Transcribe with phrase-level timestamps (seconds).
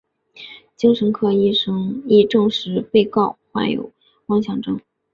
[0.75, 3.91] 精神科医生亦证实被告患有
[4.25, 4.81] 妄想症。